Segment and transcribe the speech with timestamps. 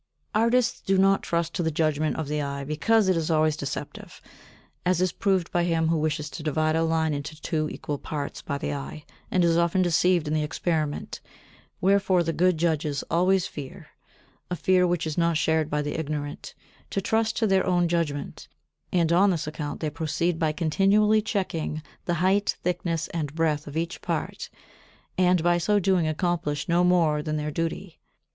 [0.33, 4.19] Artists do not trust to the judgement of the eye, because it is always deceptive,
[4.83, 8.41] as is proved by him who wishes to divide a line into two equal parts
[8.41, 11.21] by the eye, and is often deceived in the experiment;
[11.81, 13.89] wherefore the good judges always fear
[14.49, 16.55] a fear which is not shared by the ignorant
[16.89, 18.47] to trust to their own judgement,
[18.91, 23.77] and on this account they proceed by continually checking the height, thickness and breadth of
[23.77, 24.49] each part,
[25.15, 27.99] and by so doing accomplish no more than their duty.